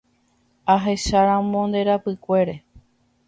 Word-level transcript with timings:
Ahecharamo 0.73 1.59
nde 1.67 1.79
rapykuere. 1.87 2.55